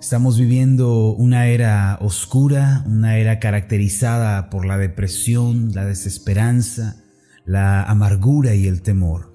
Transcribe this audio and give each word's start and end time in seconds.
Estamos 0.00 0.38
viviendo 0.38 1.14
una 1.14 1.46
era 1.48 1.98
oscura, 2.02 2.84
una 2.86 3.16
era 3.16 3.40
caracterizada 3.40 4.50
por 4.50 4.66
la 4.66 4.76
depresión, 4.76 5.72
la 5.74 5.86
desesperanza, 5.86 7.02
la 7.46 7.82
amargura 7.82 8.54
y 8.54 8.66
el 8.66 8.82
temor. 8.82 9.34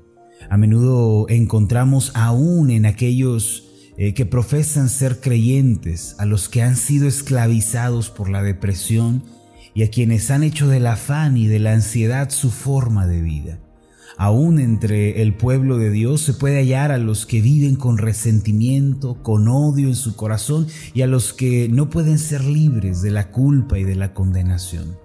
A 0.49 0.57
menudo 0.57 1.27
encontramos 1.29 2.11
aún 2.13 2.69
en 2.69 2.85
aquellos 2.85 3.67
eh, 3.97 4.13
que 4.13 4.25
profesan 4.25 4.87
ser 4.87 5.19
creyentes, 5.19 6.15
a 6.19 6.25
los 6.25 6.47
que 6.47 6.61
han 6.61 6.75
sido 6.77 7.07
esclavizados 7.07 8.09
por 8.09 8.29
la 8.29 8.43
depresión 8.43 9.23
y 9.73 9.83
a 9.83 9.89
quienes 9.89 10.29
han 10.29 10.43
hecho 10.43 10.67
del 10.67 10.87
afán 10.87 11.37
y 11.37 11.47
de 11.47 11.59
la 11.59 11.73
ansiedad 11.73 12.29
su 12.29 12.51
forma 12.51 13.07
de 13.07 13.21
vida. 13.21 13.59
Aún 14.17 14.59
entre 14.59 15.21
el 15.21 15.35
pueblo 15.35 15.77
de 15.77 15.89
Dios 15.89 16.21
se 16.21 16.33
puede 16.33 16.57
hallar 16.57 16.91
a 16.91 16.97
los 16.97 17.25
que 17.25 17.41
viven 17.41 17.75
con 17.75 17.97
resentimiento, 17.97 19.21
con 19.23 19.47
odio 19.47 19.87
en 19.87 19.95
su 19.95 20.15
corazón 20.15 20.67
y 20.93 21.01
a 21.01 21.07
los 21.07 21.33
que 21.33 21.69
no 21.69 21.89
pueden 21.89 22.19
ser 22.19 22.43
libres 22.43 23.01
de 23.01 23.11
la 23.11 23.31
culpa 23.31 23.79
y 23.79 23.83
de 23.83 23.95
la 23.95 24.13
condenación. 24.13 24.97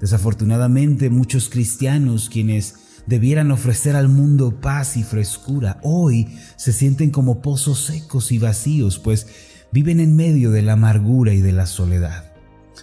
Desafortunadamente 0.00 1.10
muchos 1.10 1.48
cristianos 1.48 2.28
quienes 2.28 2.76
debieran 3.06 3.50
ofrecer 3.50 3.96
al 3.96 4.08
mundo 4.08 4.60
paz 4.60 4.96
y 4.96 5.02
frescura, 5.04 5.78
hoy 5.82 6.28
se 6.56 6.72
sienten 6.72 7.10
como 7.10 7.40
pozos 7.40 7.80
secos 7.80 8.32
y 8.32 8.38
vacíos, 8.38 8.98
pues 8.98 9.28
viven 9.72 10.00
en 10.00 10.16
medio 10.16 10.50
de 10.50 10.62
la 10.62 10.72
amargura 10.72 11.32
y 11.32 11.40
de 11.40 11.52
la 11.52 11.66
soledad. 11.66 12.32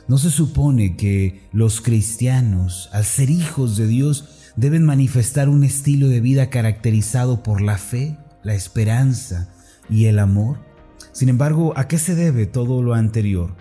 ¿No 0.07 0.17
se 0.17 0.31
supone 0.31 0.95
que 0.97 1.47
los 1.51 1.81
cristianos, 1.81 2.89
al 2.93 3.05
ser 3.05 3.29
hijos 3.29 3.77
de 3.77 3.87
Dios, 3.87 4.42
deben 4.55 4.83
manifestar 4.83 5.49
un 5.49 5.63
estilo 5.63 6.07
de 6.07 6.19
vida 6.19 6.49
caracterizado 6.49 7.43
por 7.43 7.61
la 7.61 7.77
fe, 7.77 8.17
la 8.43 8.53
esperanza 8.53 9.49
y 9.89 10.05
el 10.05 10.19
amor. 10.19 10.59
Sin 11.11 11.29
embargo, 11.29 11.73
¿a 11.75 11.87
qué 11.87 11.97
se 11.97 12.15
debe 12.15 12.45
todo 12.45 12.81
lo 12.81 12.93
anterior? 12.93 13.55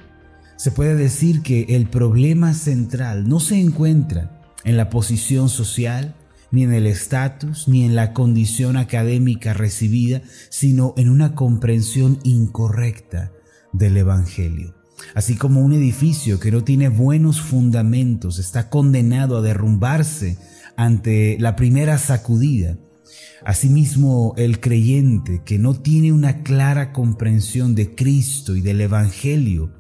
Se 0.57 0.71
puede 0.71 0.95
decir 0.95 1.43
que 1.43 1.63
el 1.71 1.89
problema 1.89 2.55
central 2.55 3.29
no 3.29 3.41
se 3.41 3.61
encuentra 3.61 4.41
en 4.65 4.77
la 4.77 4.91
posición 4.91 5.49
social, 5.49 6.15
ni 6.51 6.63
en 6.65 6.73
el 6.73 6.87
estatus, 6.87 7.67
ni 7.67 7.85
en 7.85 7.97
la 7.97 8.13
condición 8.13 8.77
académica 8.77 9.55
recibida, 9.55 10.23
sino 10.51 10.95
en 10.97 11.09
una 11.09 11.35
comprensión 11.35 12.19
incorrecta 12.23 13.33
del 13.73 13.97
Evangelio. 13.97 14.75
Así 15.15 15.37
como 15.37 15.63
un 15.63 15.73
edificio 15.73 16.39
que 16.39 16.53
no 16.53 16.63
tiene 16.63 16.89
buenos 16.89 17.41
fundamentos 17.41 18.39
está 18.39 18.71
condenado 18.71 19.39
a 19.39 19.43
derrumbarse 19.43 20.39
ante 20.77 21.37
la 21.39 21.57
primera 21.57 21.99
sacudida. 21.99 22.77
Asimismo, 23.45 24.35
el 24.37 24.61
creyente 24.61 25.43
que 25.45 25.59
no 25.59 25.75
tiene 25.75 26.13
una 26.13 26.43
clara 26.43 26.93
comprensión 26.93 27.75
de 27.75 27.95
Cristo 27.95 28.57
y 28.57 28.61
del 28.61 28.81
Evangelio, 28.81 29.73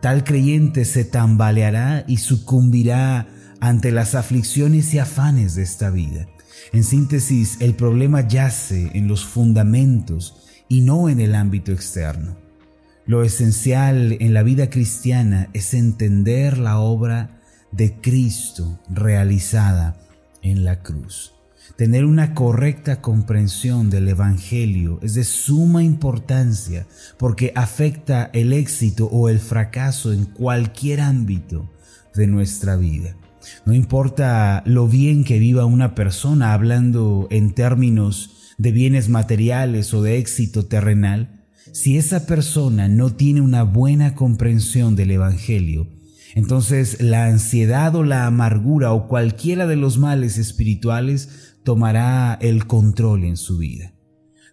tal 0.00 0.24
creyente 0.24 0.84
se 0.84 1.04
tambaleará 1.04 2.04
y 2.06 2.18
sucumbirá 2.18 3.28
ante 3.60 3.92
las 3.92 4.14
aflicciones 4.14 4.92
y 4.94 4.98
afanes 4.98 5.54
de 5.54 5.62
esta 5.62 5.90
vida. 5.90 6.28
En 6.72 6.84
síntesis, 6.84 7.58
el 7.60 7.74
problema 7.74 8.26
yace 8.26 8.90
en 8.94 9.08
los 9.08 9.24
fundamentos 9.24 10.46
y 10.68 10.80
no 10.80 11.08
en 11.08 11.20
el 11.20 11.34
ámbito 11.34 11.72
externo. 11.72 12.36
Lo 13.04 13.24
esencial 13.24 14.16
en 14.20 14.32
la 14.32 14.42
vida 14.42 14.70
cristiana 14.70 15.48
es 15.52 15.74
entender 15.74 16.58
la 16.58 16.78
obra 16.78 17.40
de 17.72 18.00
Cristo 18.00 18.80
realizada 18.88 19.96
en 20.42 20.64
la 20.64 20.82
cruz. 20.82 21.32
Tener 21.76 22.04
una 22.04 22.34
correcta 22.34 23.00
comprensión 23.00 23.88
del 23.88 24.08
Evangelio 24.08 24.98
es 25.02 25.14
de 25.14 25.24
suma 25.24 25.82
importancia 25.82 26.86
porque 27.18 27.52
afecta 27.54 28.30
el 28.34 28.52
éxito 28.52 29.06
o 29.06 29.28
el 29.28 29.38
fracaso 29.38 30.12
en 30.12 30.26
cualquier 30.26 31.00
ámbito 31.00 31.70
de 32.14 32.26
nuestra 32.26 32.76
vida. 32.76 33.16
No 33.64 33.72
importa 33.72 34.62
lo 34.66 34.86
bien 34.86 35.24
que 35.24 35.38
viva 35.38 35.64
una 35.64 35.94
persona 35.94 36.52
hablando 36.52 37.26
en 37.30 37.54
términos 37.54 38.54
de 38.58 38.72
bienes 38.72 39.08
materiales 39.08 39.94
o 39.94 40.02
de 40.02 40.18
éxito 40.18 40.66
terrenal, 40.66 41.42
si 41.72 41.96
esa 41.96 42.26
persona 42.26 42.88
no 42.88 43.14
tiene 43.14 43.40
una 43.40 43.62
buena 43.62 44.14
comprensión 44.14 44.94
del 44.94 45.12
Evangelio, 45.12 45.86
entonces 46.34 47.00
la 47.00 47.26
ansiedad 47.26 47.94
o 47.94 48.04
la 48.04 48.26
amargura 48.26 48.92
o 48.92 49.08
cualquiera 49.08 49.66
de 49.66 49.76
los 49.76 49.98
males 49.98 50.38
espirituales 50.38 51.56
tomará 51.64 52.38
el 52.40 52.66
control 52.66 53.24
en 53.24 53.36
su 53.36 53.58
vida. 53.58 53.94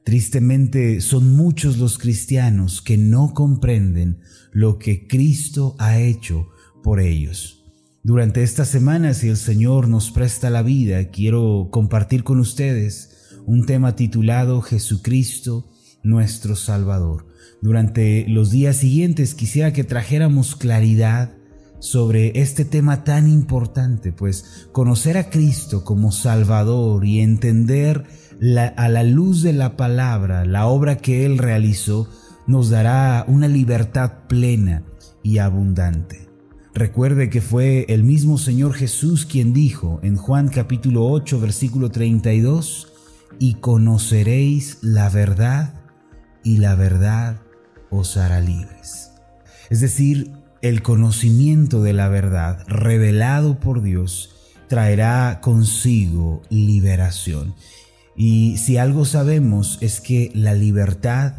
Tristemente 0.03 1.01
son 1.01 1.35
muchos 1.35 1.78
los 1.78 1.97
cristianos 1.97 2.81
que 2.81 2.97
no 2.97 3.34
comprenden 3.34 4.22
lo 4.51 4.79
que 4.79 5.07
Cristo 5.07 5.75
ha 5.78 6.00
hecho 6.00 6.50
por 6.84 7.00
ellos. 7.00 7.59
Durante 8.01 8.44
esta 8.44 8.66
semana, 8.66 9.13
si 9.13 9.28
el 9.28 9.38
Señor 9.38 9.88
nos 9.88 10.09
presta 10.12 10.50
la 10.50 10.63
vida, 10.63 11.09
quiero 11.09 11.68
compartir 11.72 12.23
con 12.23 12.39
ustedes 12.39 13.35
un 13.45 13.66
tema 13.66 13.95
titulado 13.95 14.62
Jesucristo, 14.62 15.69
nuestro 16.01 16.56
Salvador. 16.56 17.28
Durante 17.62 18.25
los 18.28 18.51
días 18.51 18.78
siguientes 18.78 19.35
quisiera 19.35 19.73
que 19.73 19.84
trajéramos 19.84 20.56
claridad 20.56 21.38
sobre 21.79 22.40
este 22.41 22.66
tema 22.66 23.03
tan 23.03 23.29
importante, 23.29 24.12
pues 24.12 24.67
conocer 24.72 25.17
a 25.17 25.29
Cristo 25.29 25.84
como 25.84 26.12
Salvador 26.12 27.06
y 27.06 27.19
entender 27.19 28.06
a 28.78 28.90
la 28.90 29.03
luz 29.03 29.41
de 29.41 29.53
la 29.53 29.75
palabra 29.75 30.45
la 30.45 30.68
obra 30.68 30.97
que 30.97 31.25
Él 31.25 31.38
realizó 31.38 32.07
nos 32.47 32.69
dará 32.69 33.25
una 33.28 33.47
libertad 33.47 34.28
plena 34.28 34.84
y 35.23 35.38
abundante. 35.38 36.29
Recuerde 36.73 37.29
que 37.29 37.41
fue 37.41 37.85
el 37.89 38.03
mismo 38.03 38.38
Señor 38.38 38.73
Jesús 38.73 39.25
quien 39.25 39.53
dijo 39.53 40.00
en 40.03 40.16
Juan 40.16 40.50
capítulo 40.50 41.06
8 41.07 41.39
versículo 41.39 41.89
32, 41.89 42.94
y 43.38 43.56
conoceréis 43.56 44.79
la 44.81 45.09
verdad 45.09 45.81
y 46.44 46.57
la 46.57 46.75
verdad 46.75 47.41
os 47.89 48.18
hará 48.18 48.39
libres. 48.41 49.12
Es 49.69 49.81
decir, 49.81 50.31
el 50.61 50.81
conocimiento 50.81 51.81
de 51.81 51.93
la 51.93 52.09
verdad 52.09 52.63
revelado 52.67 53.59
por 53.59 53.81
Dios 53.81 54.35
traerá 54.67 55.39
consigo 55.41 56.41
liberación. 56.49 57.55
Y 58.15 58.57
si 58.57 58.77
algo 58.77 59.05
sabemos 59.05 59.77
es 59.81 60.01
que 60.01 60.31
la 60.33 60.53
libertad 60.53 61.33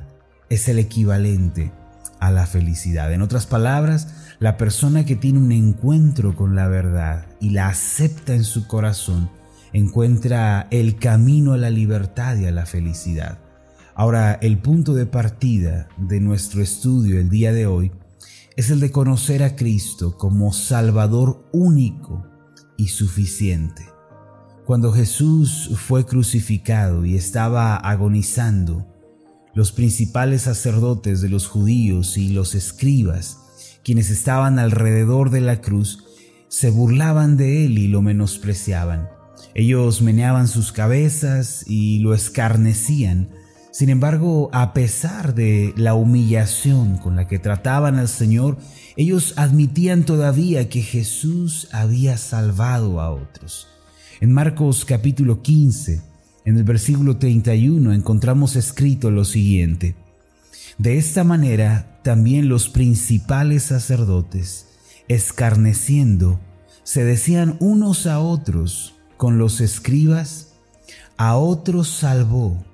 es 0.49 0.69
el 0.69 0.79
equivalente 0.79 1.73
a 2.19 2.31
la 2.31 2.47
felicidad. 2.47 3.13
En 3.13 3.23
otras 3.23 3.47
palabras, 3.47 4.35
la 4.39 4.57
persona 4.57 5.05
que 5.05 5.17
tiene 5.17 5.39
un 5.39 5.53
encuentro 5.53 6.35
con 6.35 6.57
la 6.57 6.69
verdad 6.69 7.27
y 7.41 7.51
la 7.51 7.69
acepta 7.69 8.35
en 8.35 8.45
su 8.45 8.67
corazón, 8.67 9.31
encuentra 9.73 10.67
el 10.71 10.97
camino 10.97 11.53
a 11.53 11.59
la 11.59 11.71
libertad 11.71 12.37
y 12.37 12.47
a 12.47 12.51
la 12.51 12.67
felicidad. 12.67 13.39
Ahora, 13.95 14.39
el 14.41 14.59
punto 14.59 14.95
de 14.95 15.07
partida 15.07 15.89
de 15.99 16.21
nuestro 16.21 16.63
estudio 16.63 17.21
el 17.21 17.29
día 17.29 17.53
de 17.53 17.67
hoy 17.67 17.93
es 18.61 18.69
el 18.69 18.79
de 18.79 18.91
conocer 18.91 19.43
a 19.43 19.57
Cristo 19.57 20.19
como 20.19 20.53
Salvador 20.53 21.49
único 21.51 22.27
y 22.77 22.89
suficiente. 22.89 23.87
Cuando 24.67 24.93
Jesús 24.93 25.71
fue 25.77 26.05
crucificado 26.05 27.07
y 27.07 27.15
estaba 27.15 27.77
agonizando, 27.77 28.87
los 29.55 29.73
principales 29.73 30.43
sacerdotes 30.43 31.23
de 31.23 31.31
los 31.31 31.47
judíos 31.47 32.19
y 32.19 32.29
los 32.29 32.55
escribas, 32.55 33.39
quienes 33.83 34.11
estaban 34.11 34.59
alrededor 34.59 35.31
de 35.31 35.41
la 35.41 35.63
cruz, 35.63 36.05
se 36.49 36.69
burlaban 36.69 37.39
de 37.39 37.65
él 37.65 37.79
y 37.79 37.89
lo 37.89 38.03
menospreciaban. 38.03 39.09
Ellos 39.55 40.03
meneaban 40.03 40.49
sus 40.49 40.71
cabezas 40.71 41.65
y 41.67 42.01
lo 42.01 42.13
escarnecían, 42.13 43.31
sin 43.73 43.89
embargo, 43.89 44.51
a 44.53 44.73
pesar 44.73 45.35
de 45.35 45.73
la 45.77 45.95
humillación 45.95 46.99
con 46.99 47.15
la 47.15 47.29
que 47.29 47.39
trataban 47.39 47.99
al 47.99 48.09
Señor, 48.09 48.59
ellos 48.97 49.35
admitían 49.37 50.05
todavía 50.05 50.69
que 50.69 50.83
Jesús 50.83 51.69
había 51.71 52.17
salvado 52.17 53.01
a 53.01 53.11
otros. 53.11 53.69
En 54.21 54.33
Marcos 54.33 54.85
capítulo 54.85 55.41
15, 55.43 56.03
en 56.45 56.57
el 56.57 56.65
versículo 56.65 57.19
31, 57.19 57.93
encontramos 57.93 58.57
escrito 58.57 59.13
lo 59.13 59.25
siguiente. 59.25 59.95
De 60.77 60.99
esta 60.99 61.23
manera, 61.23 62.01
también 62.03 62.49
los 62.49 62.69
principales 62.69 63.65
sacerdotes, 63.65 64.67
escarneciendo, 65.07 66.41
se 66.83 67.05
decían 67.05 67.57
unos 67.61 68.09
a 68.09 68.19
otros 68.19 68.97
con 69.17 69.39
los 69.39 69.61
escribas, 69.61 70.55
a 71.17 71.37
otros 71.37 71.89
salvó 71.89 72.65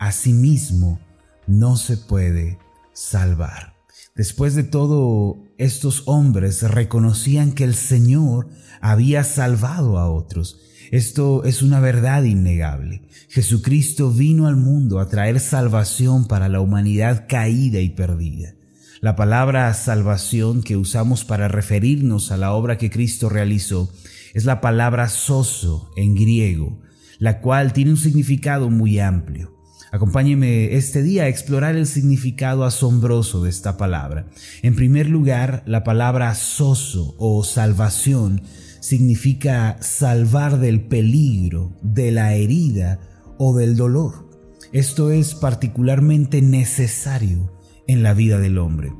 Asimismo, 0.00 0.98
no 1.46 1.76
se 1.76 1.98
puede 1.98 2.58
salvar. 2.94 3.74
Después 4.16 4.54
de 4.54 4.62
todo, 4.62 5.44
estos 5.58 6.04
hombres 6.06 6.62
reconocían 6.62 7.52
que 7.52 7.64
el 7.64 7.74
Señor 7.74 8.48
había 8.80 9.24
salvado 9.24 9.98
a 9.98 10.10
otros. 10.10 10.58
Esto 10.90 11.44
es 11.44 11.60
una 11.60 11.80
verdad 11.80 12.22
innegable. 12.22 13.02
Jesucristo 13.28 14.10
vino 14.10 14.46
al 14.46 14.56
mundo 14.56 15.00
a 15.00 15.08
traer 15.08 15.38
salvación 15.38 16.26
para 16.26 16.48
la 16.48 16.62
humanidad 16.62 17.26
caída 17.28 17.80
y 17.80 17.90
perdida. 17.90 18.54
La 19.02 19.16
palabra 19.16 19.72
salvación 19.74 20.62
que 20.62 20.78
usamos 20.78 21.26
para 21.26 21.46
referirnos 21.46 22.32
a 22.32 22.38
la 22.38 22.54
obra 22.54 22.78
que 22.78 22.90
Cristo 22.90 23.28
realizó 23.28 23.92
es 24.32 24.46
la 24.46 24.62
palabra 24.62 25.10
soso 25.10 25.90
en 25.94 26.14
griego, 26.14 26.80
la 27.18 27.42
cual 27.42 27.74
tiene 27.74 27.90
un 27.90 27.98
significado 27.98 28.70
muy 28.70 28.98
amplio. 28.98 29.59
Acompáñeme 29.92 30.76
este 30.76 31.02
día 31.02 31.24
a 31.24 31.28
explorar 31.28 31.74
el 31.74 31.86
significado 31.86 32.64
asombroso 32.64 33.42
de 33.42 33.50
esta 33.50 33.76
palabra. 33.76 34.26
En 34.62 34.76
primer 34.76 35.08
lugar, 35.08 35.64
la 35.66 35.82
palabra 35.82 36.34
soso 36.36 37.16
o 37.18 37.42
salvación 37.42 38.42
significa 38.80 39.78
salvar 39.80 40.60
del 40.60 40.80
peligro, 40.86 41.76
de 41.82 42.12
la 42.12 42.34
herida 42.34 43.00
o 43.36 43.56
del 43.56 43.76
dolor. 43.76 44.30
Esto 44.72 45.10
es 45.10 45.34
particularmente 45.34 46.40
necesario 46.40 47.52
en 47.88 48.04
la 48.04 48.14
vida 48.14 48.38
del 48.38 48.58
hombre. 48.58 48.92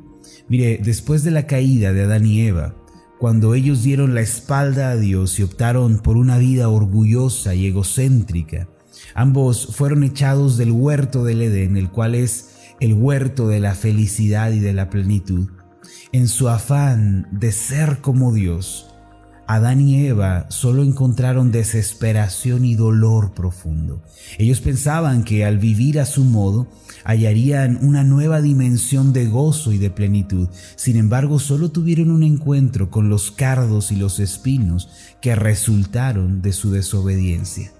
Mire, 0.49 0.79
después 0.83 1.23
de 1.23 1.31
la 1.31 1.47
caída 1.47 1.93
de 1.93 2.03
Adán 2.03 2.25
y 2.25 2.41
Eva, 2.41 2.75
cuando 3.17 3.53
ellos 3.55 3.83
dieron 3.83 4.13
la 4.13 4.21
espalda 4.21 4.89
a 4.89 4.97
Dios 4.97 5.39
y 5.39 5.43
optaron 5.43 5.99
por 5.99 6.17
una 6.17 6.37
vida 6.37 6.67
orgullosa 6.67 7.55
y 7.55 7.67
egocéntrica, 7.67 8.67
ambos 9.13 9.67
fueron 9.75 10.03
echados 10.03 10.57
del 10.57 10.71
huerto 10.71 11.23
del 11.23 11.41
Edén, 11.41 11.77
el 11.77 11.89
cual 11.89 12.15
es 12.15 12.49
el 12.79 12.93
huerto 12.93 13.47
de 13.47 13.59
la 13.59 13.75
felicidad 13.75 14.51
y 14.51 14.59
de 14.59 14.73
la 14.73 14.89
plenitud. 14.89 15.49
En 16.11 16.27
su 16.27 16.49
afán 16.49 17.27
de 17.31 17.51
ser 17.51 18.01
como 18.01 18.33
Dios, 18.33 18.91
Adán 19.51 19.81
y 19.81 20.07
Eva 20.07 20.45
solo 20.49 20.81
encontraron 20.81 21.51
desesperación 21.51 22.63
y 22.63 22.75
dolor 22.75 23.33
profundo. 23.33 24.01
Ellos 24.37 24.61
pensaban 24.61 25.25
que 25.25 25.43
al 25.43 25.57
vivir 25.57 25.99
a 25.99 26.05
su 26.05 26.23
modo 26.23 26.67
hallarían 27.03 27.77
una 27.81 28.05
nueva 28.05 28.41
dimensión 28.41 29.11
de 29.11 29.27
gozo 29.27 29.73
y 29.73 29.77
de 29.77 29.89
plenitud. 29.89 30.47
Sin 30.77 30.95
embargo, 30.95 31.37
solo 31.37 31.69
tuvieron 31.69 32.11
un 32.11 32.23
encuentro 32.23 32.89
con 32.89 33.09
los 33.09 33.31
cardos 33.31 33.91
y 33.91 33.97
los 33.97 34.19
espinos 34.19 34.89
que 35.21 35.35
resultaron 35.35 36.41
de 36.41 36.53
su 36.53 36.71
desobediencia. 36.71 37.73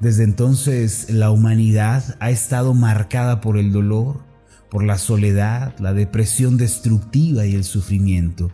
Desde 0.00 0.24
entonces 0.24 1.10
la 1.10 1.30
humanidad 1.30 2.16
ha 2.20 2.30
estado 2.30 2.74
marcada 2.74 3.40
por 3.40 3.56
el 3.56 3.72
dolor, 3.72 4.20
por 4.70 4.84
la 4.84 4.98
soledad, 4.98 5.74
la 5.78 5.92
depresión 5.92 6.56
destructiva 6.56 7.46
y 7.46 7.54
el 7.54 7.64
sufrimiento. 7.64 8.50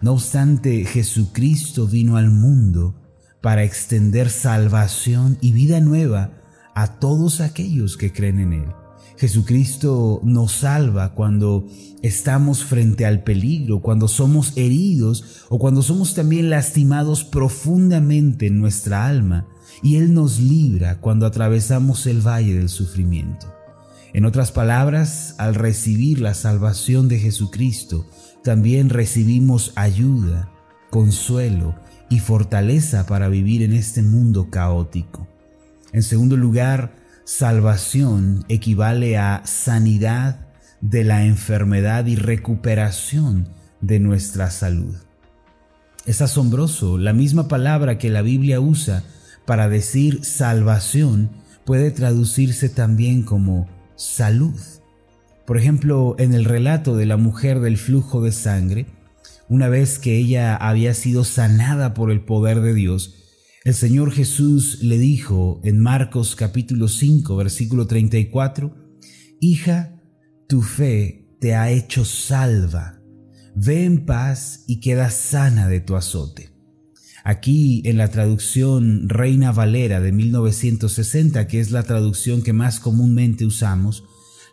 No 0.00 0.12
obstante, 0.12 0.84
Jesucristo 0.84 1.86
vino 1.86 2.16
al 2.16 2.30
mundo 2.30 2.94
para 3.40 3.62
extender 3.62 4.30
salvación 4.30 5.38
y 5.40 5.52
vida 5.52 5.80
nueva 5.80 6.30
a 6.74 6.98
todos 6.98 7.40
aquellos 7.40 7.96
que 7.96 8.12
creen 8.12 8.40
en 8.40 8.52
Él. 8.54 8.66
Jesucristo 9.16 10.20
nos 10.24 10.52
salva 10.52 11.14
cuando 11.14 11.66
estamos 12.02 12.64
frente 12.64 13.06
al 13.06 13.22
peligro, 13.22 13.80
cuando 13.80 14.08
somos 14.08 14.52
heridos 14.56 15.44
o 15.48 15.58
cuando 15.58 15.82
somos 15.82 16.14
también 16.14 16.50
lastimados 16.50 17.22
profundamente 17.22 18.48
en 18.48 18.58
nuestra 18.58 19.06
alma. 19.06 19.46
Y 19.82 19.96
Él 19.96 20.14
nos 20.14 20.40
libra 20.40 21.00
cuando 21.00 21.26
atravesamos 21.26 22.06
el 22.06 22.26
valle 22.26 22.54
del 22.54 22.68
sufrimiento. 22.68 23.52
En 24.12 24.24
otras 24.24 24.52
palabras, 24.52 25.34
al 25.38 25.54
recibir 25.54 26.20
la 26.20 26.34
salvación 26.34 27.08
de 27.08 27.18
Jesucristo, 27.18 28.08
también 28.44 28.88
recibimos 28.88 29.72
ayuda, 29.74 30.50
consuelo 30.90 31.74
y 32.10 32.20
fortaleza 32.20 33.06
para 33.06 33.28
vivir 33.28 33.62
en 33.62 33.72
este 33.72 34.02
mundo 34.02 34.50
caótico. 34.50 35.26
En 35.92 36.02
segundo 36.02 36.36
lugar, 36.36 36.94
salvación 37.24 38.44
equivale 38.48 39.16
a 39.16 39.42
sanidad 39.44 40.46
de 40.80 41.02
la 41.02 41.24
enfermedad 41.24 42.06
y 42.06 42.16
recuperación 42.16 43.48
de 43.80 43.98
nuestra 43.98 44.50
salud. 44.50 44.94
Es 46.06 46.20
asombroso, 46.20 46.98
la 46.98 47.14
misma 47.14 47.48
palabra 47.48 47.96
que 47.96 48.10
la 48.10 48.22
Biblia 48.22 48.60
usa 48.60 49.02
para 49.46 49.68
decir 49.68 50.24
salvación 50.24 51.30
puede 51.64 51.90
traducirse 51.90 52.68
también 52.68 53.22
como 53.22 53.68
salud. 53.96 54.58
Por 55.46 55.58
ejemplo, 55.58 56.16
en 56.18 56.34
el 56.34 56.44
relato 56.44 56.96
de 56.96 57.06
la 57.06 57.16
mujer 57.16 57.60
del 57.60 57.76
flujo 57.76 58.22
de 58.22 58.32
sangre, 58.32 58.86
una 59.48 59.68
vez 59.68 59.98
que 59.98 60.16
ella 60.16 60.56
había 60.56 60.94
sido 60.94 61.24
sanada 61.24 61.92
por 61.92 62.10
el 62.10 62.24
poder 62.24 62.60
de 62.60 62.74
Dios, 62.74 63.14
el 63.64 63.74
Señor 63.74 64.12
Jesús 64.12 64.82
le 64.82 64.98
dijo 64.98 65.60
en 65.64 65.80
Marcos 65.80 66.36
capítulo 66.36 66.88
5 66.88 67.36
versículo 67.36 67.86
34, 67.86 68.74
Hija, 69.40 70.00
tu 70.48 70.62
fe 70.62 71.28
te 71.40 71.54
ha 71.54 71.70
hecho 71.70 72.04
salva, 72.04 73.00
ve 73.54 73.84
en 73.84 74.06
paz 74.06 74.64
y 74.66 74.80
queda 74.80 75.10
sana 75.10 75.68
de 75.68 75.80
tu 75.80 75.96
azote. 75.96 76.53
Aquí 77.26 77.80
en 77.86 77.96
la 77.96 78.08
traducción 78.08 79.08
Reina 79.08 79.50
Valera 79.50 79.98
de 80.00 80.12
1960, 80.12 81.46
que 81.46 81.58
es 81.58 81.70
la 81.70 81.82
traducción 81.82 82.42
que 82.42 82.52
más 82.52 82.80
comúnmente 82.80 83.46
usamos, 83.46 84.04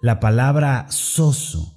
la 0.02 0.22
palabra 0.22 0.88
soso, 0.90 1.76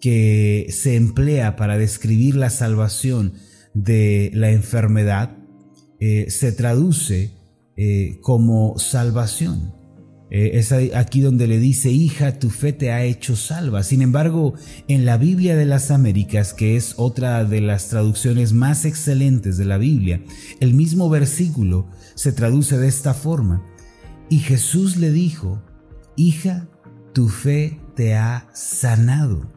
que 0.00 0.66
se 0.70 0.96
emplea 0.96 1.56
para 1.56 1.76
describir 1.76 2.36
la 2.36 2.48
salvación 2.48 3.34
de 3.74 4.30
la 4.32 4.50
enfermedad, 4.50 5.36
eh, 6.00 6.30
se 6.30 6.52
traduce 6.52 7.32
eh, 7.76 8.18
como 8.22 8.78
salvación. 8.78 9.74
Eh, 10.30 10.52
es 10.54 10.72
aquí 10.72 11.20
donde 11.20 11.48
le 11.48 11.58
dice, 11.58 11.90
hija, 11.90 12.38
tu 12.38 12.50
fe 12.50 12.72
te 12.72 12.92
ha 12.92 13.04
hecho 13.04 13.34
salva. 13.34 13.82
Sin 13.82 14.00
embargo, 14.00 14.54
en 14.86 15.04
la 15.04 15.16
Biblia 15.16 15.56
de 15.56 15.66
las 15.66 15.90
Américas, 15.90 16.54
que 16.54 16.76
es 16.76 16.94
otra 16.96 17.44
de 17.44 17.60
las 17.60 17.88
traducciones 17.88 18.52
más 18.52 18.84
excelentes 18.84 19.56
de 19.58 19.64
la 19.64 19.76
Biblia, 19.76 20.22
el 20.60 20.74
mismo 20.74 21.10
versículo 21.10 21.88
se 22.14 22.32
traduce 22.32 22.78
de 22.78 22.86
esta 22.86 23.12
forma. 23.12 23.64
Y 24.28 24.38
Jesús 24.38 24.96
le 24.96 25.10
dijo, 25.10 25.60
hija, 26.16 26.68
tu 27.12 27.28
fe 27.28 27.80
te 27.96 28.14
ha 28.14 28.48
sanado. 28.54 29.50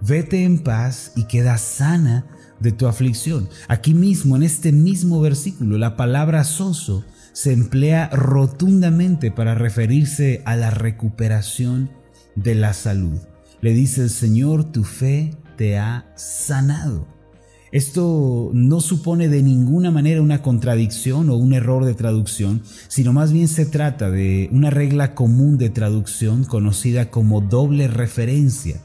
Vete 0.00 0.44
en 0.44 0.62
paz 0.62 1.12
y 1.14 1.24
queda 1.24 1.58
sana 1.58 2.26
de 2.58 2.72
tu 2.72 2.86
aflicción. 2.86 3.50
Aquí 3.68 3.92
mismo, 3.92 4.36
en 4.36 4.42
este 4.42 4.72
mismo 4.72 5.20
versículo, 5.20 5.76
la 5.76 5.96
palabra 5.96 6.44
soso 6.44 7.04
se 7.36 7.52
emplea 7.52 8.08
rotundamente 8.08 9.30
para 9.30 9.54
referirse 9.54 10.40
a 10.46 10.56
la 10.56 10.70
recuperación 10.70 11.90
de 12.34 12.54
la 12.54 12.72
salud. 12.72 13.18
Le 13.60 13.74
dice 13.74 14.04
el 14.04 14.08
Señor, 14.08 14.72
tu 14.72 14.84
fe 14.84 15.34
te 15.58 15.76
ha 15.76 16.10
sanado. 16.16 17.06
Esto 17.72 18.50
no 18.54 18.80
supone 18.80 19.28
de 19.28 19.42
ninguna 19.42 19.90
manera 19.90 20.22
una 20.22 20.40
contradicción 20.40 21.28
o 21.28 21.36
un 21.36 21.52
error 21.52 21.84
de 21.84 21.92
traducción, 21.92 22.62
sino 22.88 23.12
más 23.12 23.34
bien 23.34 23.48
se 23.48 23.66
trata 23.66 24.10
de 24.10 24.48
una 24.50 24.70
regla 24.70 25.14
común 25.14 25.58
de 25.58 25.68
traducción 25.68 26.44
conocida 26.44 27.10
como 27.10 27.42
doble 27.42 27.86
referencia. 27.86 28.80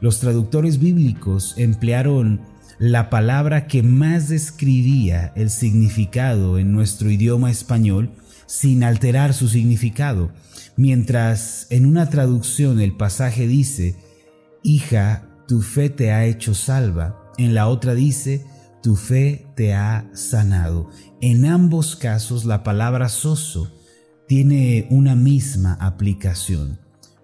Los 0.00 0.20
traductores 0.20 0.78
bíblicos 0.78 1.54
emplearon 1.56 2.40
la 2.78 3.10
palabra 3.10 3.66
que 3.66 3.82
más 3.82 4.28
describía 4.28 5.32
el 5.34 5.50
significado 5.50 6.58
en 6.58 6.72
nuestro 6.72 7.10
idioma 7.10 7.50
español 7.50 8.10
sin 8.46 8.84
alterar 8.84 9.34
su 9.34 9.48
significado, 9.48 10.30
mientras 10.76 11.66
en 11.70 11.86
una 11.86 12.10
traducción 12.10 12.80
el 12.80 12.96
pasaje 12.96 13.46
dice, 13.46 13.96
Hija, 14.62 15.28
tu 15.48 15.62
fe 15.62 15.90
te 15.90 16.12
ha 16.12 16.26
hecho 16.26 16.54
salva, 16.54 17.32
en 17.38 17.54
la 17.54 17.68
otra 17.68 17.94
dice, 17.94 18.44
tu 18.82 18.96
fe 18.96 19.46
te 19.56 19.74
ha 19.74 20.08
sanado. 20.12 20.90
En 21.20 21.44
ambos 21.44 21.96
casos 21.96 22.44
la 22.44 22.62
palabra 22.62 23.08
soso 23.08 23.72
tiene 24.28 24.86
una 24.90 25.14
misma 25.14 25.74
aplicación, 25.74 26.78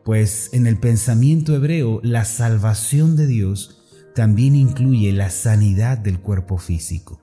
pues 0.05 0.51
en 0.53 0.67
el 0.67 0.79
pensamiento 0.79 1.55
hebreo 1.55 2.01
la 2.03 2.25
salvación 2.25 3.17
de 3.17 3.27
Dios 3.27 3.82
también 4.15 4.55
incluye 4.55 5.13
la 5.13 5.31
sanidad 5.31 5.99
del 5.99 6.21
cuerpo 6.21 6.59
físico. 6.59 7.21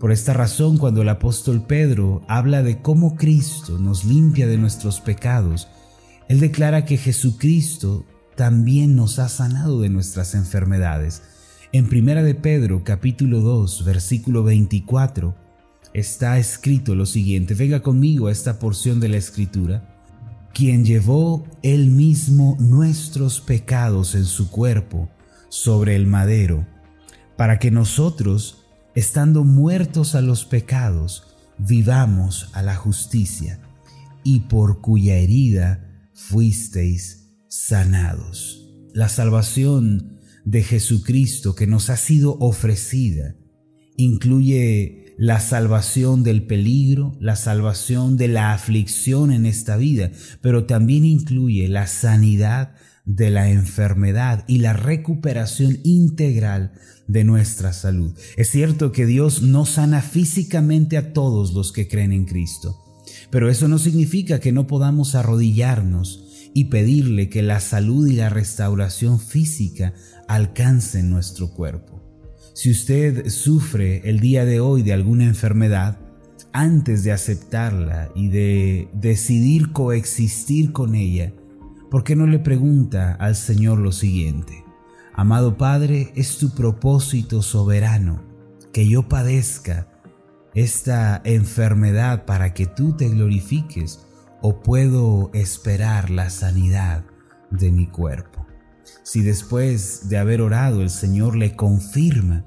Por 0.00 0.12
esta 0.12 0.32
razón, 0.32 0.78
cuando 0.78 1.02
el 1.02 1.08
apóstol 1.08 1.66
Pedro 1.66 2.22
habla 2.28 2.62
de 2.62 2.82
cómo 2.82 3.16
Cristo 3.16 3.78
nos 3.78 4.04
limpia 4.04 4.46
de 4.46 4.58
nuestros 4.58 5.00
pecados, 5.00 5.68
él 6.28 6.40
declara 6.40 6.84
que 6.84 6.96
Jesucristo 6.96 8.04
también 8.34 8.96
nos 8.96 9.18
ha 9.18 9.28
sanado 9.28 9.80
de 9.80 9.90
nuestras 9.90 10.34
enfermedades. 10.34 11.22
En 11.72 11.88
Primera 11.88 12.22
de 12.22 12.34
Pedro 12.34 12.82
capítulo 12.82 13.40
2 13.40 13.84
versículo 13.84 14.42
24 14.42 15.34
está 15.92 16.38
escrito 16.38 16.94
lo 16.94 17.06
siguiente, 17.06 17.54
venga 17.54 17.80
conmigo 17.82 18.26
a 18.26 18.32
esta 18.32 18.58
porción 18.58 18.98
de 18.98 19.08
la 19.08 19.16
escritura, 19.16 19.94
quien 20.52 20.84
llevó 20.84 21.44
él 21.62 21.90
mismo 21.90 22.56
nuestros 22.58 23.40
pecados 23.40 24.14
en 24.14 24.24
su 24.24 24.50
cuerpo 24.50 25.08
sobre 25.54 25.94
el 25.94 26.08
madero, 26.08 26.66
para 27.36 27.60
que 27.60 27.70
nosotros, 27.70 28.64
estando 28.96 29.44
muertos 29.44 30.16
a 30.16 30.20
los 30.20 30.44
pecados, 30.44 31.36
vivamos 31.58 32.50
a 32.54 32.62
la 32.62 32.74
justicia, 32.74 33.60
y 34.24 34.40
por 34.40 34.80
cuya 34.80 35.14
herida 35.14 36.08
fuisteis 36.12 37.36
sanados. 37.48 38.68
La 38.94 39.08
salvación 39.08 40.18
de 40.44 40.64
Jesucristo 40.64 41.54
que 41.54 41.68
nos 41.68 41.88
ha 41.88 41.96
sido 41.96 42.36
ofrecida 42.40 43.36
incluye 43.96 45.14
la 45.16 45.38
salvación 45.38 46.24
del 46.24 46.46
peligro, 46.48 47.16
la 47.20 47.36
salvación 47.36 48.16
de 48.16 48.26
la 48.26 48.54
aflicción 48.54 49.30
en 49.30 49.46
esta 49.46 49.76
vida, 49.76 50.10
pero 50.40 50.64
también 50.64 51.04
incluye 51.04 51.68
la 51.68 51.86
sanidad 51.86 52.74
de 53.04 53.30
la 53.30 53.50
enfermedad 53.50 54.44
y 54.46 54.58
la 54.58 54.72
recuperación 54.72 55.78
integral 55.84 56.72
de 57.06 57.24
nuestra 57.24 57.72
salud. 57.72 58.16
Es 58.36 58.48
cierto 58.48 58.92
que 58.92 59.06
Dios 59.06 59.42
no 59.42 59.66
sana 59.66 60.00
físicamente 60.00 60.96
a 60.96 61.12
todos 61.12 61.52
los 61.52 61.72
que 61.72 61.86
creen 61.86 62.12
en 62.12 62.24
Cristo, 62.24 63.02
pero 63.30 63.50
eso 63.50 63.68
no 63.68 63.78
significa 63.78 64.40
que 64.40 64.52
no 64.52 64.66
podamos 64.66 65.14
arrodillarnos 65.14 66.50
y 66.54 66.66
pedirle 66.66 67.28
que 67.28 67.42
la 67.42 67.60
salud 67.60 68.06
y 68.06 68.14
la 68.14 68.30
restauración 68.30 69.20
física 69.20 69.92
alcancen 70.28 71.10
nuestro 71.10 71.52
cuerpo. 71.52 72.02
Si 72.54 72.70
usted 72.70 73.28
sufre 73.28 74.08
el 74.08 74.20
día 74.20 74.44
de 74.44 74.60
hoy 74.60 74.82
de 74.82 74.92
alguna 74.92 75.24
enfermedad, 75.24 75.98
antes 76.52 77.02
de 77.02 77.10
aceptarla 77.10 78.10
y 78.14 78.28
de 78.28 78.88
decidir 78.94 79.72
coexistir 79.72 80.70
con 80.70 80.94
ella, 80.94 81.32
¿por 81.94 82.02
qué 82.02 82.16
no 82.16 82.26
le 82.26 82.40
pregunta 82.40 83.12
al 83.20 83.36
Señor 83.36 83.78
lo 83.78 83.92
siguiente? 83.92 84.64
Amado 85.12 85.56
Padre, 85.56 86.10
es 86.16 86.38
tu 86.38 86.50
propósito 86.50 87.40
soberano 87.40 88.20
que 88.72 88.88
yo 88.88 89.08
padezca 89.08 89.86
esta 90.56 91.22
enfermedad 91.24 92.24
para 92.24 92.52
que 92.52 92.66
tú 92.66 92.96
te 92.96 93.08
glorifiques 93.08 94.04
o 94.42 94.60
puedo 94.60 95.30
esperar 95.34 96.10
la 96.10 96.30
sanidad 96.30 97.04
de 97.52 97.70
mi 97.70 97.86
cuerpo. 97.86 98.44
Si 99.04 99.22
después 99.22 100.08
de 100.08 100.18
haber 100.18 100.40
orado 100.40 100.82
el 100.82 100.90
Señor 100.90 101.36
le 101.36 101.54
confirma 101.54 102.44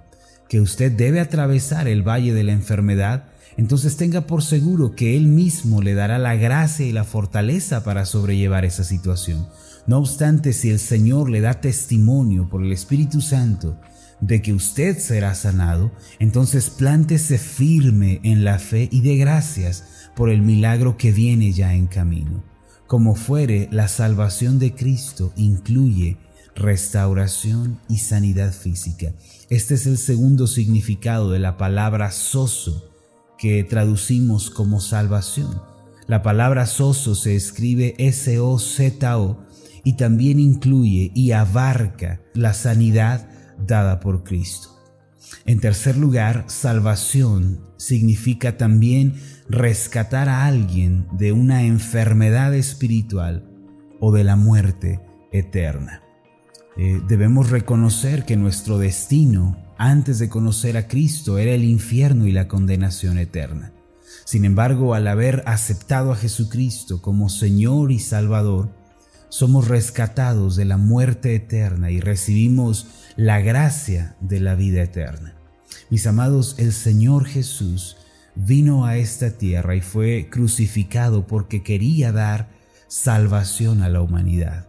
que 0.49 0.59
usted 0.59 0.91
debe 0.91 1.21
atravesar 1.21 1.87
el 1.87 2.05
valle 2.05 2.33
de 2.33 2.43
la 2.43 2.51
enfermedad, 2.51 3.29
entonces 3.57 3.97
tenga 3.97 4.27
por 4.27 4.43
seguro 4.43 4.95
que 4.95 5.17
Él 5.17 5.27
mismo 5.27 5.81
le 5.81 5.95
dará 5.95 6.19
la 6.19 6.35
gracia 6.35 6.85
y 6.85 6.91
la 6.91 7.03
fortaleza 7.03 7.83
para 7.83 8.05
sobrellevar 8.05 8.65
esa 8.65 8.83
situación. 8.83 9.47
No 9.87 9.97
obstante, 9.97 10.53
si 10.53 10.69
el 10.69 10.79
Señor 10.79 11.29
le 11.29 11.41
da 11.41 11.59
testimonio 11.61 12.49
por 12.49 12.63
el 12.63 12.71
Espíritu 12.71 13.21
Santo 13.21 13.79
de 14.21 14.41
que 14.41 14.53
usted 14.53 14.97
será 14.97 15.33
sanado, 15.35 15.91
entonces 16.19 16.69
plántese 16.69 17.37
firme 17.37 18.19
en 18.23 18.43
la 18.43 18.59
fe 18.59 18.89
y 18.91 19.01
de 19.01 19.17
gracias 19.17 19.83
por 20.15 20.29
el 20.29 20.41
milagro 20.41 20.97
que 20.97 21.11
viene 21.11 21.51
ya 21.51 21.73
en 21.73 21.87
camino. 21.87 22.43
Como 22.87 23.15
fuere, 23.15 23.67
la 23.71 23.87
salvación 23.87 24.59
de 24.59 24.73
Cristo 24.73 25.33
incluye 25.35 26.17
restauración 26.55 27.79
y 27.87 27.97
sanidad 27.97 28.51
física. 28.51 29.13
Este 29.49 29.75
es 29.75 29.85
el 29.85 29.97
segundo 29.97 30.47
significado 30.47 31.31
de 31.31 31.39
la 31.39 31.57
palabra 31.57 32.11
soso, 32.11 32.89
que 33.37 33.63
traducimos 33.63 34.49
como 34.49 34.79
salvación. 34.79 35.61
La 36.07 36.21
palabra 36.21 36.65
soso 36.65 37.15
se 37.15 37.35
escribe 37.35 37.95
S-O-Z-O 37.97 39.45
y 39.83 39.93
también 39.93 40.39
incluye 40.39 41.11
y 41.13 41.31
abarca 41.31 42.21
la 42.33 42.53
sanidad 42.53 43.29
dada 43.57 43.99
por 43.99 44.23
Cristo. 44.23 44.69
En 45.45 45.59
tercer 45.59 45.97
lugar, 45.97 46.45
salvación 46.47 47.61
significa 47.77 48.57
también 48.57 49.15
rescatar 49.49 50.29
a 50.29 50.45
alguien 50.45 51.07
de 51.11 51.31
una 51.31 51.63
enfermedad 51.63 52.53
espiritual 52.53 53.49
o 53.99 54.11
de 54.11 54.23
la 54.23 54.35
muerte 54.35 55.01
eterna. 55.31 56.03
Eh, 56.77 57.01
debemos 57.07 57.49
reconocer 57.49 58.25
que 58.25 58.37
nuestro 58.37 58.77
destino 58.77 59.57
antes 59.77 60.19
de 60.19 60.29
conocer 60.29 60.77
a 60.77 60.87
Cristo 60.87 61.37
era 61.37 61.51
el 61.51 61.63
infierno 61.63 62.27
y 62.27 62.31
la 62.31 62.47
condenación 62.47 63.17
eterna. 63.17 63.73
Sin 64.25 64.43
embargo, 64.45 64.93
al 64.93 65.07
haber 65.07 65.43
aceptado 65.45 66.11
a 66.11 66.15
Jesucristo 66.15 67.01
como 67.01 67.29
Señor 67.29 67.91
y 67.91 67.99
Salvador, 67.99 68.69
somos 69.29 69.67
rescatados 69.67 70.55
de 70.55 70.65
la 70.65 70.77
muerte 70.77 71.35
eterna 71.35 71.91
y 71.91 71.99
recibimos 71.99 72.87
la 73.15 73.39
gracia 73.39 74.15
de 74.19 74.39
la 74.39 74.55
vida 74.55 74.81
eterna. 74.81 75.35
Mis 75.89 76.07
amados, 76.07 76.55
el 76.57 76.73
Señor 76.73 77.25
Jesús 77.25 77.97
vino 78.35 78.85
a 78.85 78.97
esta 78.97 79.31
tierra 79.31 79.75
y 79.75 79.81
fue 79.81 80.29
crucificado 80.29 81.27
porque 81.27 81.63
quería 81.63 82.11
dar 82.11 82.49
salvación 82.87 83.81
a 83.81 83.89
la 83.89 84.01
humanidad. 84.01 84.67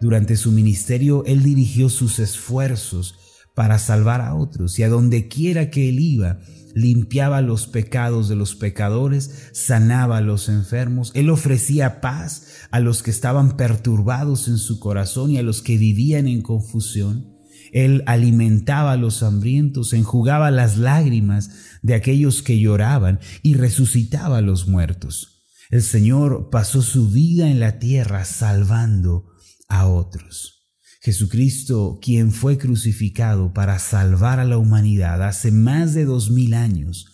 Durante 0.00 0.36
su 0.36 0.50
ministerio, 0.50 1.24
Él 1.26 1.42
dirigió 1.42 1.88
sus 1.88 2.18
esfuerzos 2.18 3.16
para 3.60 3.78
salvar 3.78 4.22
a 4.22 4.34
otros 4.36 4.78
y 4.78 4.84
a 4.84 4.88
donde 4.88 5.28
quiera 5.28 5.68
que 5.68 5.90
Él 5.90 6.00
iba, 6.00 6.38
limpiaba 6.74 7.42
los 7.42 7.66
pecados 7.66 8.26
de 8.30 8.34
los 8.34 8.54
pecadores, 8.54 9.50
sanaba 9.52 10.16
a 10.16 10.22
los 10.22 10.48
enfermos, 10.48 11.12
Él 11.14 11.28
ofrecía 11.28 12.00
paz 12.00 12.46
a 12.70 12.80
los 12.80 13.02
que 13.02 13.10
estaban 13.10 13.58
perturbados 13.58 14.48
en 14.48 14.56
su 14.56 14.80
corazón 14.80 15.32
y 15.32 15.36
a 15.36 15.42
los 15.42 15.60
que 15.60 15.76
vivían 15.76 16.26
en 16.26 16.40
confusión. 16.40 17.36
Él 17.70 18.02
alimentaba 18.06 18.92
a 18.92 18.96
los 18.96 19.22
hambrientos, 19.22 19.92
enjugaba 19.92 20.50
las 20.50 20.78
lágrimas 20.78 21.50
de 21.82 21.92
aquellos 21.92 22.40
que 22.40 22.58
lloraban 22.58 23.20
y 23.42 23.56
resucitaba 23.56 24.38
a 24.38 24.40
los 24.40 24.68
muertos. 24.68 25.44
El 25.68 25.82
Señor 25.82 26.48
pasó 26.48 26.80
su 26.80 27.10
vida 27.10 27.50
en 27.50 27.60
la 27.60 27.78
tierra 27.78 28.24
salvando 28.24 29.26
a 29.68 29.86
otros. 29.86 30.59
Jesucristo, 31.02 31.98
quien 32.02 32.30
fue 32.30 32.58
crucificado 32.58 33.54
para 33.54 33.78
salvar 33.78 34.38
a 34.38 34.44
la 34.44 34.58
humanidad 34.58 35.26
hace 35.26 35.50
más 35.50 35.94
de 35.94 36.04
dos 36.04 36.30
mil 36.30 36.52
años, 36.52 37.06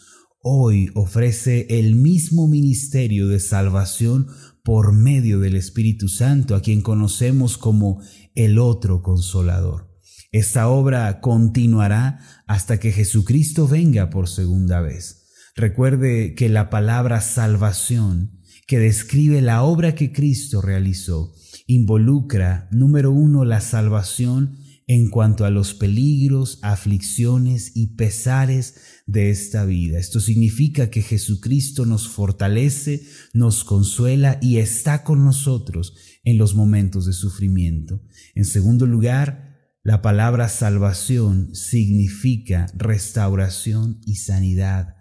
hoy 0.42 0.90
ofrece 0.94 1.66
el 1.70 1.94
mismo 1.94 2.48
ministerio 2.48 3.28
de 3.28 3.38
salvación 3.38 4.26
por 4.64 4.92
medio 4.92 5.38
del 5.38 5.54
Espíritu 5.54 6.08
Santo, 6.08 6.56
a 6.56 6.62
quien 6.62 6.82
conocemos 6.82 7.58
como 7.58 8.02
el 8.34 8.58
otro 8.58 9.02
consolador. 9.02 9.88
Esta 10.32 10.66
obra 10.66 11.20
continuará 11.20 12.18
hasta 12.48 12.80
que 12.80 12.90
Jesucristo 12.90 13.68
venga 13.68 14.10
por 14.10 14.28
segunda 14.28 14.80
vez. 14.80 15.26
Recuerde 15.54 16.34
que 16.34 16.48
la 16.48 16.70
palabra 16.70 17.20
salvación, 17.20 18.40
que 18.66 18.80
describe 18.80 19.40
la 19.42 19.62
obra 19.62 19.94
que 19.94 20.12
Cristo 20.12 20.60
realizó, 20.60 21.32
involucra, 21.66 22.68
número 22.70 23.10
uno, 23.10 23.44
la 23.44 23.60
salvación 23.60 24.58
en 24.88 25.10
cuanto 25.10 25.44
a 25.44 25.50
los 25.50 25.74
peligros, 25.74 26.60
aflicciones 26.62 27.72
y 27.74 27.96
pesares 27.96 28.76
de 29.06 29.30
esta 29.30 29.64
vida. 29.64 29.98
Esto 29.98 30.20
significa 30.20 30.90
que 30.90 31.02
Jesucristo 31.02 31.86
nos 31.86 32.08
fortalece, 32.08 33.02
nos 33.34 33.64
consuela 33.64 34.38
y 34.40 34.58
está 34.58 35.02
con 35.02 35.24
nosotros 35.24 35.94
en 36.22 36.38
los 36.38 36.54
momentos 36.54 37.06
de 37.06 37.12
sufrimiento. 37.12 38.00
En 38.36 38.44
segundo 38.44 38.86
lugar, 38.86 39.56
la 39.82 40.02
palabra 40.02 40.48
salvación 40.48 41.52
significa 41.54 42.66
restauración 42.76 44.00
y 44.06 44.16
sanidad 44.16 44.94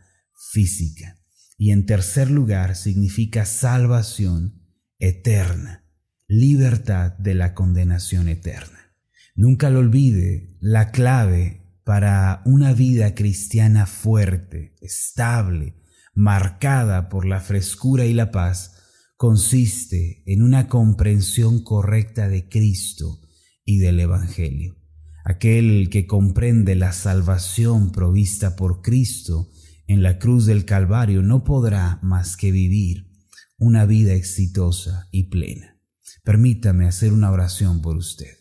física. 0.52 1.20
Y 1.58 1.72
en 1.72 1.86
tercer 1.86 2.32
lugar, 2.32 2.76
significa 2.76 3.46
salvación 3.46 4.62
eterna 4.98 5.85
libertad 6.28 7.14
de 7.18 7.36
la 7.36 7.54
condenación 7.54 8.30
eterna. 8.30 8.94
Nunca 9.36 9.70
lo 9.70 9.80
olvide, 9.80 10.58
la 10.60 10.92
clave 10.92 11.62
para 11.84 12.42
una 12.46 12.74
vida 12.74 13.14
cristiana 13.14 13.86
fuerte, 13.86 14.76
estable, 14.82 15.76
marcada 16.16 17.10
por 17.10 17.26
la 17.26 17.42
frescura 17.42 18.06
y 18.06 18.14
la 18.14 18.32
paz, 18.32 18.76
consiste 19.18 20.24
en 20.26 20.42
una 20.42 20.68
comprensión 20.68 21.64
correcta 21.64 22.28
de 22.28 22.50
Cristo 22.50 23.22
y 23.64 23.80
del 23.80 24.00
Evangelio. 24.00 24.78
Aquel 25.24 25.90
que 25.92 26.08
comprende 26.08 26.76
la 26.76 26.92
salvación 26.92 27.92
provista 27.92 28.56
por 28.56 28.82
Cristo 28.82 29.52
en 29.88 30.02
la 30.02 30.18
cruz 30.18 30.46
del 30.46 30.66
Calvario 30.66 31.22
no 31.22 31.44
podrá 31.44 32.00
más 32.02 32.38
que 32.38 32.52
vivir 32.52 33.12
una 33.58 33.86
vida 33.86 34.14
exitosa 34.14 35.08
y 35.12 35.30
plena. 35.30 35.75
Permítame 36.24 36.88
hacer 36.88 37.14
una 37.14 37.32
oración 37.32 37.82
por 37.82 37.98
usted. 37.98 38.34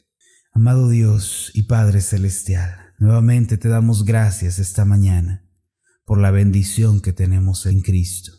Amado 0.52 0.88
Dios 0.88 1.50
y 1.54 1.64
Padre 1.64 2.00
Celestial, 2.00 2.94
nuevamente 2.98 3.58
te 3.58 3.68
damos 3.68 4.04
gracias 4.04 4.58
esta 4.58 4.84
mañana 4.84 5.44
por 6.04 6.20
la 6.20 6.30
bendición 6.30 7.00
que 7.00 7.12
tenemos 7.12 7.66
en 7.66 7.80
Cristo. 7.80 8.32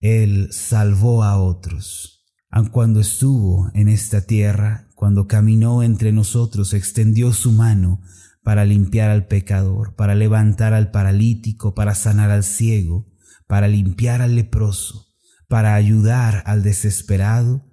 Él 0.00 0.48
salvó 0.52 1.24
a 1.24 1.38
otros. 1.38 2.26
Aun 2.50 2.66
cuando 2.66 3.00
estuvo 3.00 3.70
en 3.74 3.88
esta 3.88 4.26
tierra, 4.26 4.88
cuando 4.94 5.26
caminó 5.26 5.82
entre 5.82 6.12
nosotros, 6.12 6.74
extendió 6.74 7.32
su 7.32 7.52
mano 7.52 8.02
para 8.42 8.64
limpiar 8.64 9.10
al 9.10 9.26
pecador, 9.26 9.94
para 9.94 10.14
levantar 10.14 10.74
al 10.74 10.90
paralítico, 10.90 11.74
para 11.74 11.94
sanar 11.94 12.30
al 12.30 12.44
ciego, 12.44 13.08
para 13.46 13.68
limpiar 13.68 14.20
al 14.20 14.34
leproso, 14.34 15.06
para 15.48 15.74
ayudar 15.74 16.42
al 16.46 16.62
desesperado 16.62 17.71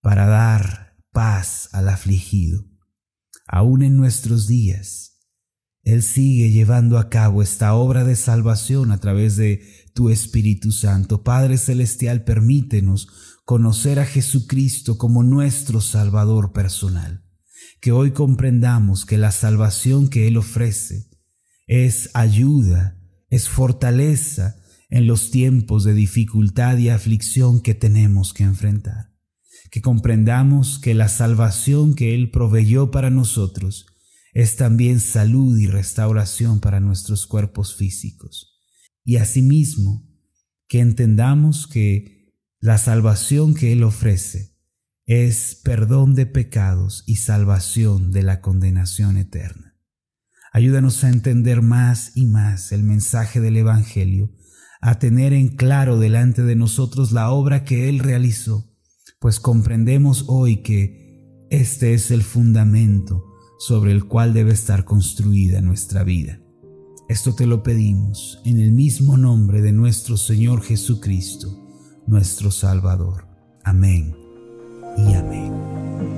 para 0.00 0.26
dar 0.26 0.96
paz 1.12 1.68
al 1.72 1.88
afligido. 1.88 2.64
aún 3.50 3.82
en 3.82 3.96
nuestros 3.96 4.46
días. 4.46 5.08
Él 5.82 6.02
sigue 6.02 6.50
llevando 6.50 6.98
a 6.98 7.08
cabo 7.08 7.42
esta 7.42 7.72
obra 7.74 8.04
de 8.04 8.14
salvación 8.14 8.92
a 8.92 8.98
través 8.98 9.36
de 9.36 9.62
tu 9.94 10.10
Espíritu 10.10 10.70
Santo. 10.70 11.22
Padre 11.22 11.56
Celestial, 11.56 12.24
permítenos 12.24 13.08
conocer 13.46 13.98
a 14.00 14.04
Jesucristo 14.04 14.98
como 14.98 15.22
nuestro 15.22 15.80
Salvador 15.80 16.52
personal. 16.52 17.24
Que 17.80 17.90
hoy 17.90 18.10
comprendamos 18.10 19.06
que 19.06 19.16
la 19.16 19.32
salvación 19.32 20.08
que 20.08 20.28
Él 20.28 20.36
ofrece 20.36 21.08
es 21.66 22.10
ayuda, 22.12 23.00
es 23.30 23.48
fortaleza 23.48 24.56
en 24.90 25.06
los 25.06 25.30
tiempos 25.30 25.84
de 25.84 25.94
dificultad 25.94 26.76
y 26.76 26.90
aflicción 26.90 27.60
que 27.62 27.74
tenemos 27.74 28.34
que 28.34 28.44
enfrentar. 28.44 29.07
Que 29.70 29.82
comprendamos 29.82 30.78
que 30.78 30.94
la 30.94 31.08
salvación 31.08 31.94
que 31.94 32.14
Él 32.14 32.30
proveyó 32.30 32.90
para 32.90 33.10
nosotros 33.10 33.86
es 34.32 34.56
también 34.56 35.00
salud 35.00 35.58
y 35.58 35.66
restauración 35.66 36.60
para 36.60 36.80
nuestros 36.80 37.26
cuerpos 37.26 37.74
físicos. 37.74 38.58
Y 39.04 39.16
asimismo, 39.16 40.06
que 40.68 40.80
entendamos 40.80 41.66
que 41.66 42.34
la 42.60 42.78
salvación 42.78 43.54
que 43.54 43.72
Él 43.72 43.82
ofrece 43.82 44.58
es 45.06 45.58
perdón 45.64 46.14
de 46.14 46.26
pecados 46.26 47.02
y 47.06 47.16
salvación 47.16 48.12
de 48.12 48.22
la 48.22 48.42
condenación 48.42 49.16
eterna. 49.16 49.68
Ayúdanos 50.52 51.02
a 51.02 51.08
entender 51.08 51.62
más 51.62 52.12
y 52.14 52.26
más 52.26 52.72
el 52.72 52.82
mensaje 52.82 53.40
del 53.40 53.56
Evangelio, 53.56 54.34
a 54.80 54.98
tener 54.98 55.32
en 55.32 55.48
claro 55.48 55.98
delante 55.98 56.42
de 56.42 56.56
nosotros 56.56 57.12
la 57.12 57.30
obra 57.30 57.64
que 57.64 57.88
Él 57.88 58.00
realizó, 58.00 58.67
pues 59.18 59.40
comprendemos 59.40 60.24
hoy 60.28 60.58
que 60.58 61.46
este 61.50 61.94
es 61.94 62.10
el 62.10 62.22
fundamento 62.22 63.24
sobre 63.58 63.92
el 63.92 64.04
cual 64.04 64.32
debe 64.32 64.52
estar 64.52 64.84
construida 64.84 65.60
nuestra 65.60 66.04
vida. 66.04 66.40
Esto 67.08 67.34
te 67.34 67.46
lo 67.46 67.62
pedimos 67.62 68.40
en 68.44 68.60
el 68.60 68.72
mismo 68.72 69.16
nombre 69.16 69.62
de 69.62 69.72
nuestro 69.72 70.16
Señor 70.16 70.62
Jesucristo, 70.62 71.48
nuestro 72.06 72.50
Salvador. 72.50 73.26
Amén 73.64 74.14
y 74.96 75.14
amén. 75.14 76.17